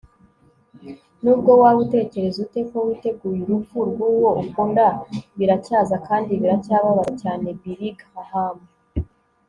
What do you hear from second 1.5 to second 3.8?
waba utekereza ute ko witeguye urupfu